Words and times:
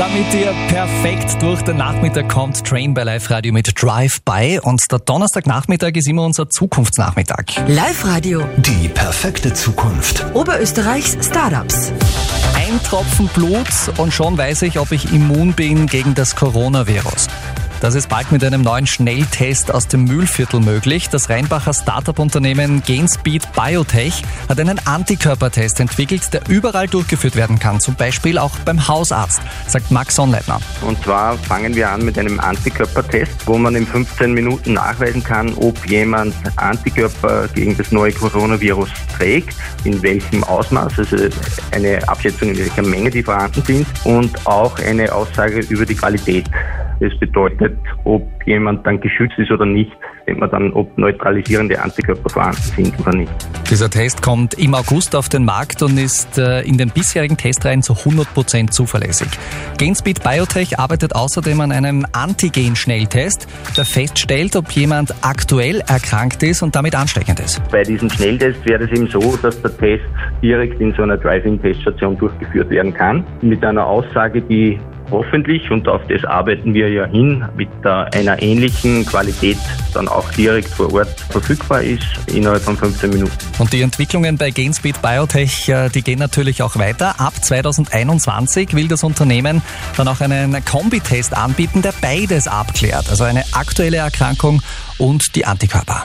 Damit 0.00 0.32
ihr 0.32 0.54
perfekt 0.68 1.42
durch 1.42 1.60
den 1.60 1.76
Nachmittag 1.76 2.30
kommt, 2.30 2.64
Train 2.64 2.94
bei 2.94 3.04
Live 3.04 3.28
Radio 3.28 3.52
mit 3.52 3.70
Drive 3.76 4.22
By 4.22 4.58
und 4.62 4.80
der 4.90 4.98
Donnerstagnachmittag 4.98 5.90
ist 5.92 6.08
immer 6.08 6.24
unser 6.24 6.48
Zukunftsnachmittag. 6.48 7.44
Live 7.68 8.06
Radio, 8.06 8.42
Die 8.56 8.88
perfekte 8.88 9.52
Zukunft. 9.52 10.24
Oberösterreichs 10.32 11.18
Startups. 11.20 11.92
Ein 12.56 12.82
Tropfen 12.82 13.28
Blut 13.34 13.68
und 13.98 14.14
schon 14.14 14.38
weiß 14.38 14.62
ich, 14.62 14.78
ob 14.78 14.90
ich 14.90 15.12
immun 15.12 15.52
bin 15.52 15.86
gegen 15.86 16.14
das 16.14 16.34
Coronavirus. 16.34 17.28
Das 17.80 17.94
ist 17.94 18.10
bald 18.10 18.30
mit 18.30 18.44
einem 18.44 18.60
neuen 18.60 18.86
Schnelltest 18.86 19.72
aus 19.72 19.88
dem 19.88 20.04
Mühlviertel 20.04 20.60
möglich. 20.60 21.08
Das 21.08 21.30
Rheinbacher 21.30 21.72
Startup-Unternehmen 21.72 22.82
Genspeed 22.82 23.50
Biotech 23.54 24.22
hat 24.50 24.60
einen 24.60 24.78
Antikörpertest 24.86 25.80
entwickelt, 25.80 26.30
der 26.34 26.42
überall 26.50 26.88
durchgeführt 26.88 27.36
werden 27.36 27.58
kann, 27.58 27.80
zum 27.80 27.94
Beispiel 27.94 28.36
auch 28.36 28.54
beim 28.66 28.86
Hausarzt, 28.86 29.40
sagt 29.66 29.90
Max 29.90 30.16
Sonnleitner. 30.16 30.60
Und 30.82 31.02
zwar 31.02 31.38
fangen 31.38 31.74
wir 31.74 31.90
an 31.90 32.04
mit 32.04 32.18
einem 32.18 32.38
Antikörpertest, 32.38 33.46
wo 33.46 33.56
man 33.56 33.74
in 33.74 33.86
15 33.86 34.34
Minuten 34.34 34.74
nachweisen 34.74 35.24
kann, 35.24 35.54
ob 35.54 35.86
jemand 35.86 36.34
Antikörper 36.56 37.48
gegen 37.48 37.78
das 37.78 37.92
neue 37.92 38.12
Coronavirus 38.12 38.90
trägt, 39.16 39.56
in 39.84 40.02
welchem 40.02 40.44
Ausmaß, 40.44 40.98
also 40.98 41.16
eine 41.70 42.06
Abschätzung, 42.06 42.50
in 42.50 42.58
welcher 42.58 42.82
Menge 42.82 43.08
die 43.08 43.22
vorhanden 43.22 43.62
sind 43.64 43.86
und 44.04 44.46
auch 44.46 44.78
eine 44.80 45.10
Aussage 45.10 45.60
über 45.60 45.86
die 45.86 45.94
Qualität. 45.94 46.44
Das 47.00 47.18
bedeutet, 47.18 47.78
ob 48.04 48.39
jemand 48.50 48.86
dann 48.86 49.00
geschützt 49.00 49.38
ist 49.38 49.50
oder 49.50 49.66
nicht, 49.66 49.92
sieht 50.26 50.38
man 50.38 50.50
dann, 50.50 50.72
ob 50.72 50.96
neutralisierende 50.98 51.80
Antikörper 51.80 52.28
vorhanden 52.28 52.62
sind 52.76 53.00
oder 53.00 53.16
nicht. 53.16 53.32
Dieser 53.70 53.88
Test 53.88 54.22
kommt 54.22 54.54
im 54.54 54.74
August 54.74 55.14
auf 55.14 55.28
den 55.28 55.44
Markt 55.44 55.82
und 55.82 55.98
ist 55.98 56.38
äh, 56.38 56.62
in 56.62 56.76
den 56.76 56.90
bisherigen 56.90 57.36
Testreihen 57.36 57.82
zu 57.82 57.92
100% 57.92 58.70
zuverlässig. 58.70 59.28
Genspeed 59.78 60.22
Biotech 60.22 60.78
arbeitet 60.78 61.14
außerdem 61.14 61.60
an 61.60 61.72
einem 61.72 62.04
Antigen-Schnelltest, 62.12 63.46
der 63.76 63.84
feststellt, 63.84 64.56
ob 64.56 64.70
jemand 64.72 65.14
aktuell 65.22 65.80
erkrankt 65.86 66.42
ist 66.42 66.62
und 66.62 66.74
damit 66.74 66.94
ansteckend 66.94 67.40
ist. 67.40 67.62
Bei 67.70 67.82
diesem 67.82 68.10
Schnelltest 68.10 68.64
wäre 68.66 68.84
es 68.84 68.90
eben 68.90 69.06
so, 69.06 69.36
dass 69.36 69.60
der 69.62 69.76
Test 69.76 70.04
direkt 70.42 70.80
in 70.80 70.92
so 70.94 71.02
einer 71.02 71.16
Drive-In-Teststation 71.16 72.18
durchgeführt 72.18 72.70
werden 72.70 72.92
kann, 72.92 73.24
mit 73.40 73.64
einer 73.64 73.86
Aussage, 73.86 74.42
die 74.42 74.78
hoffentlich, 75.10 75.70
und 75.70 75.88
auf 75.88 76.00
das 76.08 76.24
arbeiten 76.24 76.74
wir 76.74 76.88
ja 76.88 77.06
hin, 77.06 77.44
mit 77.56 77.68
einer 77.84 78.39
ähnlichen 78.40 79.06
Qualität 79.06 79.58
dann 79.94 80.08
auch 80.08 80.30
direkt 80.32 80.68
vor 80.68 80.92
Ort 80.92 81.20
verfügbar 81.30 81.82
ist, 81.82 82.04
innerhalb 82.26 82.62
von 82.62 82.76
15 82.76 83.10
Minuten. 83.10 83.32
Und 83.58 83.72
die 83.72 83.82
Entwicklungen 83.82 84.36
bei 84.38 84.50
Genspeed 84.50 85.02
Biotech, 85.02 85.68
äh, 85.68 85.88
die 85.88 86.02
gehen 86.02 86.18
natürlich 86.18 86.62
auch 86.62 86.76
weiter. 86.76 87.20
Ab 87.20 87.34
2021 87.40 88.74
will 88.74 88.88
das 88.88 89.02
Unternehmen 89.02 89.62
dann 89.96 90.08
auch 90.08 90.20
einen 90.20 90.64
Kombitest 90.64 91.36
anbieten, 91.36 91.82
der 91.82 91.92
beides 92.00 92.46
abklärt. 92.48 93.08
Also 93.10 93.24
eine 93.24 93.44
aktuelle 93.52 93.98
Erkrankung 93.98 94.62
und 94.98 95.34
die 95.34 95.44
Antikörper. 95.44 96.04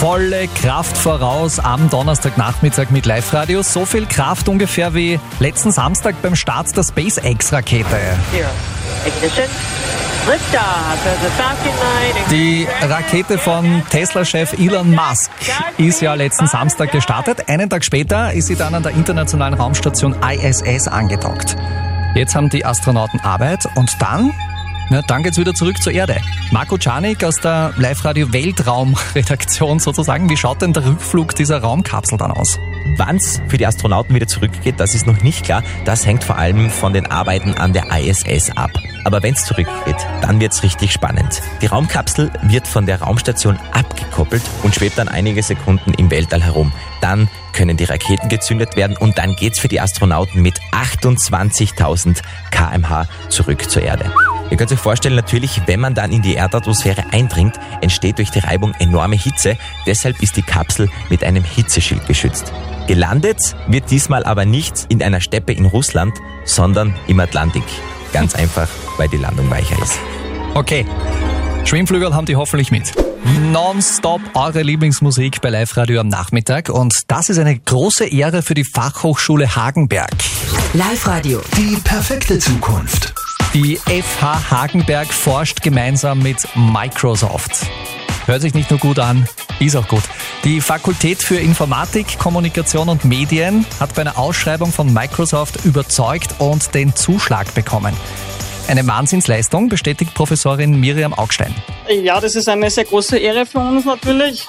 Volle 0.00 0.48
Kraft 0.60 0.96
voraus 0.96 1.58
am 1.58 1.88
Donnerstagnachmittag 1.88 2.90
mit 2.90 3.06
Live-Radio. 3.06 3.62
So 3.62 3.86
viel 3.86 4.06
Kraft 4.06 4.48
ungefähr 4.48 4.94
wie 4.94 5.20
letzten 5.40 5.72
Samstag 5.72 6.20
beim 6.22 6.36
Start 6.36 6.76
der 6.76 6.82
SpaceX-Rakete. 6.82 7.86
Zero. 8.32 8.48
Ignition. 9.06 10.11
Liftoff 10.24 11.04
of 11.04 11.18
the 11.20 11.30
Falcon 11.36 11.72
9. 12.28 12.30
Die 12.30 12.68
Rakete 12.80 13.38
von 13.38 13.82
Tesla-Chef 13.90 14.52
Elon 14.52 14.94
Musk 14.94 15.32
ist 15.78 16.00
ja 16.00 16.14
letzten 16.14 16.46
Samstag 16.46 16.92
gestartet. 16.92 17.48
Einen 17.48 17.68
Tag 17.68 17.84
später 17.84 18.32
ist 18.32 18.46
sie 18.46 18.54
dann 18.54 18.72
an 18.72 18.84
der 18.84 18.92
internationalen 18.92 19.54
Raumstation 19.54 20.14
ISS 20.22 20.86
angedockt. 20.86 21.56
Jetzt 22.14 22.36
haben 22.36 22.48
die 22.50 22.64
Astronauten 22.64 23.18
Arbeit 23.18 23.66
und 23.74 23.90
dann, 24.00 24.32
na, 24.90 25.02
dann 25.02 25.24
geht's 25.24 25.38
wieder 25.38 25.54
zurück 25.54 25.82
zur 25.82 25.92
Erde. 25.92 26.20
Marco 26.52 26.78
Czarnik 26.78 27.24
aus 27.24 27.40
der 27.40 27.72
Live-Radio 27.76 28.32
Weltraum-Redaktion 28.32 29.80
sozusagen. 29.80 30.30
Wie 30.30 30.36
schaut 30.36 30.62
denn 30.62 30.72
der 30.72 30.86
Rückflug 30.86 31.34
dieser 31.34 31.58
Raumkapsel 31.62 32.16
dann 32.16 32.30
aus? 32.30 32.60
Wann's 32.96 33.42
für 33.48 33.58
die 33.58 33.66
Astronauten 33.66 34.14
wieder 34.14 34.28
zurückgeht, 34.28 34.78
das 34.78 34.94
ist 34.94 35.04
noch 35.04 35.20
nicht 35.22 35.44
klar. 35.44 35.64
Das 35.84 36.06
hängt 36.06 36.22
vor 36.22 36.38
allem 36.38 36.70
von 36.70 36.92
den 36.92 37.10
Arbeiten 37.10 37.54
an 37.54 37.72
der 37.72 37.86
ISS 37.90 38.50
ab. 38.56 38.70
Aber 39.04 39.22
wenn's 39.22 39.44
zurückgeht, 39.44 39.96
dann 40.20 40.40
wird's 40.40 40.62
richtig 40.62 40.92
spannend. 40.92 41.42
Die 41.60 41.66
Raumkapsel 41.66 42.30
wird 42.42 42.66
von 42.66 42.86
der 42.86 43.00
Raumstation 43.02 43.58
abgekoppelt 43.72 44.42
und 44.62 44.74
schwebt 44.74 44.98
dann 44.98 45.08
einige 45.08 45.42
Sekunden 45.42 45.94
im 45.94 46.10
Weltall 46.10 46.42
herum. 46.42 46.72
Dann 47.00 47.28
können 47.52 47.76
die 47.76 47.84
Raketen 47.84 48.28
gezündet 48.28 48.76
werden 48.76 48.96
und 48.96 49.18
dann 49.18 49.36
geht's 49.36 49.60
für 49.60 49.68
die 49.68 49.80
Astronauten 49.80 50.42
mit 50.42 50.60
28.000 50.72 52.20
kmh 52.50 53.06
zurück 53.28 53.70
zur 53.70 53.82
Erde. 53.82 54.12
Ihr 54.50 54.56
könnt 54.56 54.70
euch 54.70 54.78
vorstellen, 54.78 55.14
natürlich, 55.14 55.62
wenn 55.66 55.80
man 55.80 55.94
dann 55.94 56.12
in 56.12 56.20
die 56.20 56.34
Erdatmosphäre 56.34 57.04
eindringt, 57.10 57.58
entsteht 57.80 58.18
durch 58.18 58.30
die 58.30 58.40
Reibung 58.40 58.74
enorme 58.78 59.16
Hitze. 59.16 59.56
Deshalb 59.86 60.22
ist 60.22 60.36
die 60.36 60.42
Kapsel 60.42 60.90
mit 61.08 61.24
einem 61.24 61.42
Hitzeschild 61.42 62.06
geschützt. 62.06 62.52
Gelandet 62.86 63.56
wird 63.68 63.90
diesmal 63.90 64.24
aber 64.24 64.44
nicht 64.44 64.86
in 64.90 65.02
einer 65.02 65.20
Steppe 65.20 65.52
in 65.52 65.64
Russland, 65.64 66.18
sondern 66.44 66.94
im 67.06 67.20
Atlantik. 67.20 67.62
Ganz 68.12 68.34
einfach, 68.34 68.68
weil 68.96 69.08
die 69.08 69.16
Landung 69.16 69.50
weicher 69.50 69.80
ist. 69.82 69.98
Okay, 70.54 70.84
Schwimmflügel 71.64 72.14
haben 72.14 72.26
die 72.26 72.36
hoffentlich 72.36 72.70
mit. 72.70 72.92
Nonstop 73.52 74.20
eure 74.34 74.62
Lieblingsmusik 74.62 75.40
bei 75.40 75.50
Live 75.50 75.76
Radio 75.76 76.00
am 76.00 76.08
Nachmittag 76.08 76.68
und 76.68 76.92
das 77.08 77.28
ist 77.28 77.38
eine 77.38 77.56
große 77.58 78.06
Ehre 78.06 78.42
für 78.42 78.54
die 78.54 78.64
Fachhochschule 78.64 79.54
Hagenberg. 79.54 80.10
Live 80.74 81.06
Radio, 81.06 81.40
Die 81.56 81.76
perfekte 81.76 82.38
Zukunft. 82.38 83.14
Die 83.54 83.76
FH 83.76 84.50
Hagenberg 84.50 85.12
forscht 85.12 85.62
gemeinsam 85.62 86.18
mit 86.18 86.36
Microsoft. 86.54 87.66
Hört 88.26 88.40
sich 88.42 88.54
nicht 88.54 88.70
nur 88.70 88.80
gut 88.80 88.98
an, 88.98 89.28
ist 89.60 89.76
auch 89.76 89.86
gut. 89.86 90.02
Die 90.44 90.60
Fakultät 90.60 91.18
für 91.22 91.36
Informatik, 91.36 92.18
Kommunikation 92.18 92.88
und 92.88 93.04
Medien 93.04 93.66
hat 93.78 93.94
bei 93.94 94.02
einer 94.02 94.18
Ausschreibung 94.18 94.72
von 94.72 94.92
Microsoft 94.92 95.64
überzeugt 95.64 96.36
und 96.38 96.74
den 96.74 96.94
Zuschlag 96.96 97.52
bekommen. 97.54 97.94
Eine 98.68 98.86
Wahnsinnsleistung, 98.86 99.68
bestätigt 99.68 100.14
Professorin 100.14 100.78
Miriam 100.78 101.12
Augstein. 101.12 101.54
Ja, 101.88 102.20
das 102.20 102.36
ist 102.36 102.48
eine 102.48 102.70
sehr 102.70 102.84
große 102.84 103.18
Ehre 103.18 103.44
für 103.44 103.58
uns 103.58 103.84
natürlich. 103.84 104.46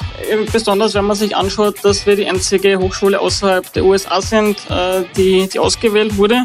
Besonders 0.51 0.94
wenn 0.94 1.06
man 1.06 1.16
sich 1.16 1.35
anschaut, 1.35 1.84
dass 1.84 2.06
wir 2.06 2.16
die 2.16 2.28
einzige 2.28 2.79
Hochschule 2.79 3.19
außerhalb 3.19 3.73
der 3.73 3.84
USA 3.84 4.22
sind, 4.22 4.57
äh, 4.69 5.03
die, 5.18 5.50
die 5.50 5.59
ausgewählt 5.59 6.16
wurde. 6.18 6.44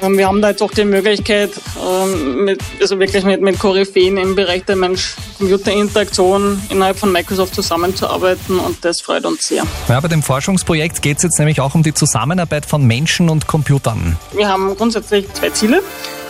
Ähm, 0.00 0.16
Wir 0.16 0.26
haben 0.26 0.40
da 0.40 0.50
jetzt 0.50 0.62
auch 0.62 0.70
die 0.70 0.84
Möglichkeit, 0.84 1.50
ähm, 1.80 2.44
mit, 2.44 2.60
also 2.80 2.98
wirklich 2.98 3.24
mit, 3.24 3.40
mit 3.40 3.58
Koryphäen 3.58 4.16
im 4.16 4.34
Bereich 4.34 4.64
der 4.64 4.76
Mensch-Computer-Interaktion 4.76 6.60
innerhalb 6.70 6.98
von 6.98 7.12
Microsoft 7.12 7.54
zusammenzuarbeiten 7.54 8.58
und 8.58 8.84
das 8.84 9.00
freut 9.00 9.24
uns 9.24 9.48
sehr. 9.48 9.64
Ja, 9.88 10.00
bei 10.00 10.08
dem 10.08 10.22
Forschungsprojekt 10.22 11.02
geht 11.02 11.18
es 11.18 11.24
jetzt 11.24 11.38
nämlich 11.38 11.60
auch 11.60 11.74
um 11.74 11.82
die 11.82 11.94
Zusammenarbeit 11.94 12.66
von 12.66 12.86
Menschen 12.86 13.28
und 13.28 13.46
Computern. 13.46 14.16
Wir 14.32 14.48
haben 14.48 14.74
grundsätzlich 14.76 15.32
zwei 15.34 15.50
Ziele. 15.50 15.82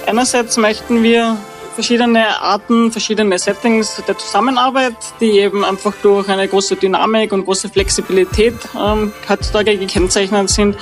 Einerseits 0.08 0.56
möchten 0.56 1.02
wir 1.02 1.36
verschiedene 1.74 2.40
Arten, 2.40 2.90
verschiedene 2.90 3.38
Settings 3.38 4.02
der 4.08 4.16
Zusammenarbeit, 4.16 4.96
die 5.20 5.38
eben 5.38 5.66
einfach 5.66 5.92
durch 6.02 6.30
eine 6.30 6.48
große 6.48 6.76
Dynamik 6.76 7.30
und 7.32 7.44
große 7.44 7.68
Flexibilität 7.68 8.54
ähm, 8.74 9.12
heutzutage 9.28 9.76
gekennzeichnet 9.76 10.48
sind. 10.48 10.78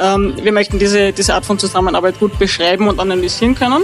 Ähm, 0.00 0.34
wir 0.42 0.50
möchten 0.50 0.78
diese, 0.78 1.12
diese 1.12 1.34
Art 1.34 1.44
von 1.44 1.58
Zusammenarbeit 1.58 2.18
gut 2.18 2.38
beschreiben 2.38 2.88
und 2.88 2.98
analysieren 3.00 3.54
können. 3.54 3.82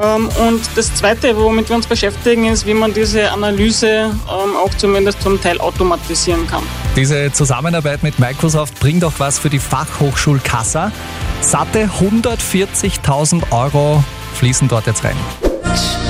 Ähm, 0.00 0.28
und 0.48 0.60
das 0.76 0.94
Zweite, 0.94 1.36
womit 1.36 1.68
wir 1.68 1.76
uns 1.76 1.86
beschäftigen, 1.86 2.46
ist, 2.46 2.66
wie 2.66 2.74
man 2.74 2.94
diese 2.94 3.32
Analyse 3.32 3.88
ähm, 3.88 4.56
auch 4.56 4.72
zumindest 4.76 5.22
zum 5.22 5.40
Teil 5.40 5.60
automatisieren 5.60 6.46
kann. 6.46 6.62
Diese 6.94 7.32
Zusammenarbeit 7.32 8.02
mit 8.02 8.18
Microsoft 8.18 8.78
bringt 8.78 9.04
auch 9.04 9.14
was 9.18 9.38
für 9.38 9.50
die 9.50 9.58
Fachhochschulkassa. 9.58 10.92
Satte 11.40 11.90
140.000 12.00 13.52
Euro 13.52 14.02
fließen 14.34 14.68
dort 14.68 14.86
jetzt 14.86 15.04
rein. 15.04 15.16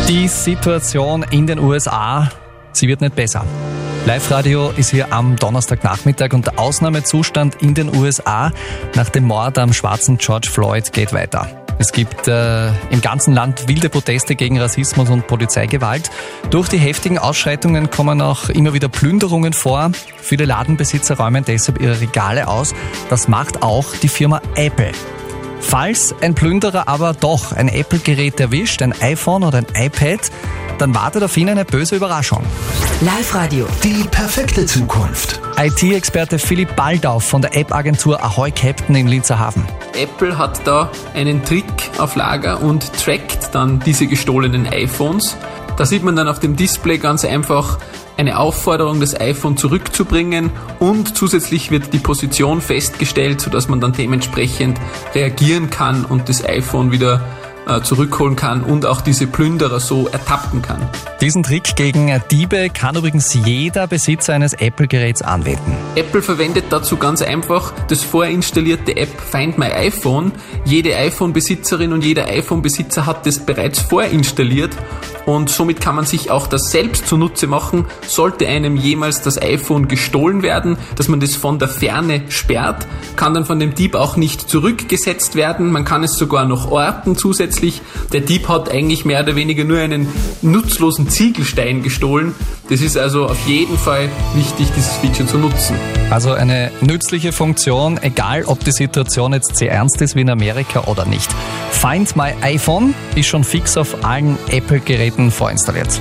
Die 0.08 0.29
Situation 0.29 1.25
in 1.31 1.46
den 1.46 1.58
USA, 1.58 2.31
sie 2.73 2.88
wird 2.88 3.00
nicht 3.00 3.14
besser. 3.14 3.44
Live-Radio 4.06 4.70
ist 4.76 4.90
hier 4.90 5.12
am 5.12 5.37
Donnerstagnachmittag 5.37 6.32
und 6.32 6.46
der 6.46 6.58
Ausnahmezustand 6.58 7.61
in 7.61 7.75
den 7.75 7.94
USA 7.94 8.52
nach 8.94 9.11
dem 9.11 9.25
Mord 9.25 9.58
am 9.58 9.73
schwarzen 9.75 10.17
George 10.17 10.49
Floyd 10.50 10.93
geht 10.93 11.12
weiter. 11.12 11.57
Es 11.78 11.92
gibt 11.92 12.26
äh, 12.26 12.69
im 12.90 13.00
ganzen 13.00 13.34
Land 13.34 13.69
wilde 13.69 13.88
Proteste 13.88 14.34
gegen 14.34 14.58
Rassismus 14.58 15.08
und 15.10 15.28
Polizeigewalt. 15.28 16.10
Durch 16.50 16.69
die 16.69 16.78
heftigen 16.78 17.19
Ausschreitungen 17.19 17.90
kommen 17.90 18.20
auch 18.20 18.48
immer 18.48 18.75
wieder 18.75 18.88
Plünderungen 18.88 19.52
vor. 19.52 19.92
Viele 20.20 20.44
Ladenbesitzer 20.44 21.16
räumen 21.16 21.44
deshalb 21.44 21.80
ihre 21.80 22.00
Regale 22.00 22.48
aus. 22.48 22.75
Das 23.10 23.28
macht 23.28 23.62
auch 23.62 23.94
die 23.94 24.08
Firma 24.08 24.42
Apple. 24.56 24.90
Falls 25.60 26.14
ein 26.20 26.34
Plünderer 26.34 26.88
aber 26.88 27.12
doch 27.12 27.52
ein 27.52 27.69
Apple-Gerät 27.69 28.40
erwischt, 28.40 28.82
ein 28.82 28.94
iPhone 29.00 29.44
oder 29.44 29.58
ein 29.58 29.66
iPad, 29.75 30.20
dann 30.78 30.94
wartet 30.94 31.22
auf 31.22 31.36
ihn 31.36 31.48
eine 31.48 31.64
böse 31.64 31.96
Überraschung. 31.96 32.42
Live-Radio. 33.00 33.66
Die 33.84 34.04
perfekte 34.10 34.66
Zukunft. 34.66 35.40
IT-Experte 35.56 36.38
Philipp 36.38 36.75
Baldauf 36.76 37.25
von 37.25 37.42
der 37.42 37.56
App-Agentur 37.56 38.22
Ahoy 38.22 38.50
Captain 38.50 38.94
in 38.94 39.08
Linzerhafen. 39.08 39.64
Apple 39.94 40.38
hat 40.38 40.66
da 40.66 40.90
einen 41.14 41.44
Trick 41.44 41.64
auf 41.98 42.16
Lager 42.16 42.62
und 42.62 42.92
trackt 42.94 43.54
dann 43.54 43.80
diese 43.80 44.06
gestohlenen 44.06 44.66
iPhones. 44.66 45.36
Da 45.76 45.86
sieht 45.86 46.02
man 46.02 46.16
dann 46.16 46.28
auf 46.28 46.40
dem 46.40 46.56
Display 46.56 46.98
ganz 46.98 47.25
einfach 47.25 47.78
eine 48.16 48.38
Aufforderung, 48.38 49.00
das 49.00 49.19
iPhone 49.19 49.56
zurückzubringen 49.56 50.50
und 50.80 51.16
zusätzlich 51.16 51.70
wird 51.70 51.92
die 51.92 52.00
Position 52.00 52.60
festgestellt, 52.60 53.40
sodass 53.40 53.69
man 53.69 53.80
dann 53.80 53.92
dementsprechend 53.92 54.78
reagieren 55.14 55.70
kann 55.70 56.04
und 56.04 56.28
das 56.28 56.44
iPhone 56.44 56.90
wieder 56.90 57.25
äh, 57.69 57.82
zurückholen 57.82 58.35
kann 58.35 58.62
und 58.62 58.87
auch 58.87 59.00
diese 59.00 59.26
Plünderer 59.26 59.81
so 59.81 60.09
ertappen 60.09 60.62
kann. 60.62 60.88
Diesen 61.20 61.43
Trick 61.43 61.76
gegen 61.76 62.11
Diebe 62.31 62.70
kann 62.70 62.97
übrigens 62.97 63.35
jeder 63.35 63.87
Besitzer 63.87 64.35
eines 64.35 64.55
Apple-Geräts 64.55 65.23
anwenden. 65.23 65.76
Apple 65.94 66.23
verwendet 66.23 66.67
dazu 66.70 66.97
ganz 66.97 67.23
einfach 67.23 67.73
das 67.88 68.03
vorinstallierte 68.03 68.97
App 68.97 69.20
Find 69.20 69.59
My 69.59 69.67
iPhone. 69.67 70.32
Jede 70.65 70.97
iPhone-Besitzerin 70.97 71.93
und 71.93 72.05
jeder 72.05 72.26
iPhone-Besitzer 72.26 73.06
hat 73.06 73.26
das 73.26 73.38
bereits 73.38 73.81
vorinstalliert 73.81 74.76
und 75.26 75.50
somit 75.50 75.82
kann 75.82 75.94
man 75.94 76.06
sich 76.06 76.31
auch 76.31 76.47
das 76.47 76.71
selbst 76.71 77.06
zunutze 77.06 77.47
machen, 77.47 77.85
sollte 78.06 78.49
einem 78.49 78.76
jemals 78.76 79.21
das 79.21 79.41
iPhone 79.41 79.87
gestohlen 79.87 80.43
werden, 80.43 80.79
dass 80.97 81.09
man 81.09 81.21
das 81.21 81.35
von 81.37 81.59
der 81.59 81.69
Ferne 81.69 82.23
sperrt, 82.31 82.87
kann 83.14 83.35
dann 83.35 83.44
von 83.44 83.61
dem 83.61 83.75
Dieb 83.75 83.94
auch 83.94 84.17
nicht 84.17 84.49
zurückgesetzt 84.49 85.35
werden, 85.35 85.71
man 85.71 85.85
kann 85.85 86.03
es 86.03 86.17
sogar 86.17 86.47
noch 86.47 86.71
orten 86.71 87.14
zusätzlich. 87.14 87.57
Der 88.12 88.20
Dieb 88.20 88.49
hat 88.49 88.70
eigentlich 88.70 89.05
mehr 89.05 89.22
oder 89.22 89.37
weniger 89.37 89.64
nur 89.64 89.78
einen 89.78 90.08
nutzlosen 90.43 91.08
Ziegelstein 91.08 91.82
gestohlen. 91.82 92.34
Das 92.69 92.81
ist 92.81 92.96
also 92.96 93.26
auf 93.26 93.46
jeden 93.46 93.78
Fall 93.78 94.08
wichtig, 94.34 94.69
dieses 94.76 94.96
Feature 94.96 95.26
zu 95.28 95.38
nutzen. 95.38 95.76
Also 96.10 96.32
eine 96.32 96.70
nützliche 96.81 97.32
Funktion, 97.32 97.99
egal 98.02 98.44
ob 98.44 98.64
die 98.64 98.72
Situation 98.72 99.32
jetzt 99.32 99.56
sehr 99.56 99.72
ernst 99.72 100.00
ist 100.00 100.14
wie 100.14 100.20
in 100.22 100.31
Amerika 100.31 100.84
oder 100.84 101.05
nicht. 101.05 101.31
Find 101.70 102.16
My 102.16 102.34
iPhone 102.43 102.94
ist 103.14 103.26
schon 103.26 103.44
fix 103.44 103.76
auf 103.76 104.04
allen 104.04 104.38
Apple-Geräten 104.50 105.31
vorinstalliert. 105.31 106.00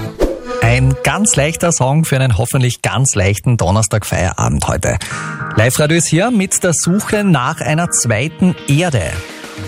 Ein 0.62 0.95
ganz 1.03 1.36
leichter 1.36 1.71
Song 1.71 2.03
für 2.03 2.18
einen 2.18 2.38
hoffentlich 2.38 2.81
ganz 2.81 3.15
leichten 3.15 3.57
Donnerstag-Feierabend 3.57 4.68
heute. 4.68 4.98
Live-Radio 5.56 5.98
ist 5.98 6.07
hier 6.07 6.30
mit 6.30 6.63
der 6.63 6.74
Suche 6.74 7.24
nach 7.24 7.62
einer 7.62 7.89
zweiten 7.89 8.56
Erde. 8.68 9.12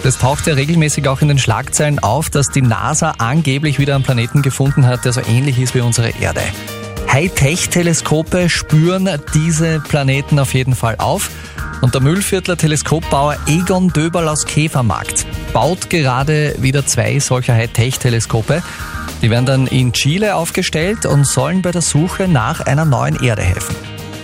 Das 0.03 0.17
taucht 0.17 0.47
ja 0.47 0.53
regelmäßig 0.53 1.07
auch 1.07 1.21
in 1.21 1.27
den 1.27 1.39
Schlagzeilen 1.39 1.99
auf, 1.99 2.29
dass 2.29 2.47
die 2.47 2.61
NASA 2.61 3.15
angeblich 3.17 3.79
wieder 3.79 3.95
einen 3.95 4.03
Planeten 4.03 4.41
gefunden 4.41 4.87
hat, 4.87 5.05
der 5.05 5.13
so 5.13 5.21
ähnlich 5.21 5.59
ist 5.59 5.75
wie 5.75 5.81
unsere 5.81 6.09
Erde. 6.21 6.41
Hightech-Teleskope 7.11 8.49
spüren 8.49 9.09
diese 9.33 9.79
Planeten 9.79 10.39
auf 10.39 10.53
jeden 10.53 10.75
Fall 10.75 10.95
auf. 10.99 11.29
Und 11.81 11.93
der 11.93 12.01
Müllviertler 12.01 12.57
Teleskopbauer 12.57 13.37
Egon 13.47 13.89
Döberl 13.89 14.27
aus 14.27 14.45
Käfermarkt 14.45 15.25
baut 15.53 15.89
gerade 15.89 16.55
wieder 16.59 16.85
zwei 16.85 17.19
solcher 17.19 17.55
Hightech-Teleskope. 17.55 18.61
Die 19.21 19.29
werden 19.29 19.45
dann 19.45 19.67
in 19.67 19.91
Chile 19.93 20.35
aufgestellt 20.35 21.05
und 21.05 21.25
sollen 21.25 21.61
bei 21.61 21.71
der 21.71 21.81
Suche 21.81 22.27
nach 22.27 22.61
einer 22.61 22.85
neuen 22.85 23.21
Erde 23.21 23.41
helfen. 23.41 23.75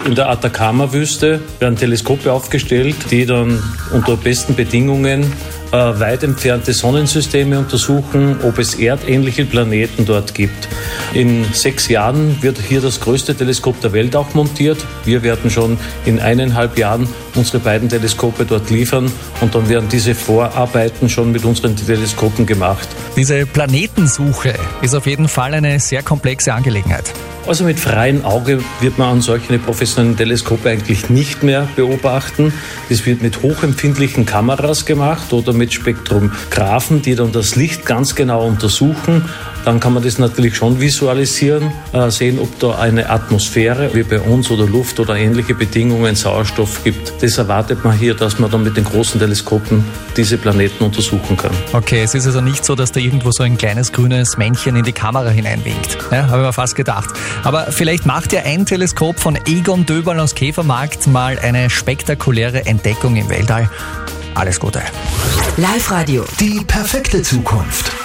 In 0.05 0.13
der 0.13 0.29
Atacama-Wüste 0.29 1.39
werden 1.57 1.77
Teleskope 1.77 2.31
aufgestellt, 2.31 2.95
die 3.09 3.25
dann 3.25 3.61
unter 3.91 4.15
besten 4.15 4.53
Bedingungen 4.53 5.33
weit 5.75 6.23
entfernte 6.23 6.73
Sonnensysteme 6.73 7.59
untersuchen, 7.59 8.37
ob 8.43 8.59
es 8.59 8.75
erdähnliche 8.75 9.45
Planeten 9.45 10.05
dort 10.05 10.33
gibt. 10.33 10.67
In 11.13 11.45
sechs 11.53 11.87
Jahren 11.87 12.41
wird 12.41 12.57
hier 12.59 12.81
das 12.81 12.99
größte 12.99 13.35
Teleskop 13.35 13.79
der 13.81 13.93
Welt 13.93 14.15
auch 14.15 14.33
montiert. 14.33 14.77
Wir 15.05 15.23
werden 15.23 15.49
schon 15.49 15.77
in 16.05 16.19
eineinhalb 16.19 16.77
Jahren 16.77 17.07
unsere 17.35 17.59
beiden 17.59 17.89
Teleskope 17.89 18.45
dort 18.45 18.69
liefern 18.69 19.11
und 19.41 19.53
dann 19.53 19.69
werden 19.69 19.89
diese 19.89 20.15
Vorarbeiten 20.15 21.09
schon 21.09 21.31
mit 21.31 21.45
unseren 21.45 21.75
Teleskopen 21.75 22.45
gemacht. 22.45 22.87
Diese 23.15 23.45
Planetensuche 23.45 24.55
ist 24.81 24.95
auf 24.95 25.05
jeden 25.05 25.27
Fall 25.27 25.53
eine 25.53 25.79
sehr 25.79 26.03
komplexe 26.03 26.53
Angelegenheit. 26.53 27.13
Also 27.47 27.63
mit 27.63 27.79
freiem 27.79 28.25
Auge 28.25 28.63
wird 28.81 28.97
man 28.97 29.09
an 29.09 29.21
solchen 29.21 29.61
professionellen 29.61 30.17
Teleskope 30.17 30.67
eigentlich 30.67 31.11
nicht 31.11 31.43
mehr 31.43 31.67
beobachten. 31.75 32.51
Das 32.89 33.05
wird 33.05 33.21
mit 33.21 33.43
hochempfindlichen 33.43 34.25
Kameras 34.25 34.85
gemacht 34.85 35.31
oder 35.31 35.53
mit 35.53 35.64
Spektrographen, 35.73 37.01
die 37.01 37.15
dann 37.15 37.31
das 37.31 37.55
Licht 37.55 37.85
ganz 37.85 38.15
genau 38.15 38.45
untersuchen. 38.45 39.25
Dann 39.65 39.79
kann 39.79 39.93
man 39.93 40.03
das 40.03 40.19
natürlich 40.19 40.55
schon 40.55 40.79
visualisieren, 40.79 41.71
äh, 41.91 42.11
sehen, 42.11 42.37
ob 42.39 42.59
da 42.59 42.75
eine 42.75 43.09
Atmosphäre 43.09 43.89
wie 43.93 44.03
bei 44.03 44.19
uns 44.19 44.51
oder 44.51 44.67
Luft 44.67 44.99
oder 44.99 45.15
ähnliche 45.15 45.55
Bedingungen 45.55 46.15
Sauerstoff 46.15 46.83
gibt. 46.83 47.13
Das 47.21 47.39
erwartet 47.39 47.83
man 47.83 47.97
hier, 47.97 48.13
dass 48.13 48.37
man 48.37 48.51
dann 48.51 48.63
mit 48.63 48.77
den 48.77 48.83
großen 48.83 49.19
Teleskopen 49.19 49.83
diese 50.15 50.37
Planeten 50.37 50.83
untersuchen 50.83 51.35
kann. 51.35 51.51
Okay, 51.73 52.03
es 52.03 52.13
ist 52.13 52.27
also 52.27 52.41
nicht 52.41 52.63
so, 52.63 52.75
dass 52.75 52.91
da 52.91 52.99
irgendwo 52.99 53.31
so 53.31 53.41
ein 53.41 53.57
kleines 53.57 53.91
grünes 53.91 54.37
Männchen 54.37 54.75
in 54.75 54.83
die 54.83 54.93
Kamera 54.93 55.29
hineinwinkt. 55.29 55.97
Ja, 56.11 56.27
habe 56.27 56.41
ich 56.41 56.45
mir 56.45 56.53
fast 56.53 56.75
gedacht. 56.75 57.09
Aber 57.43 57.71
vielleicht 57.71 58.05
macht 58.05 58.33
ja 58.33 58.41
ein 58.43 58.67
Teleskop 58.67 59.19
von 59.19 59.35
Egon 59.47 59.87
Döberl 59.87 60.19
aus 60.19 60.35
Käfermarkt 60.35 61.07
mal 61.07 61.39
eine 61.39 61.71
spektakuläre 61.71 62.65
Entdeckung 62.67 63.15
im 63.15 63.29
Weltall. 63.29 63.69
Alles 64.35 64.59
Gute. 64.59 64.81
Live-Radio. 65.55 66.25
Die 66.39 66.59
perfekte 66.65 67.21
Zukunft. 67.21 68.04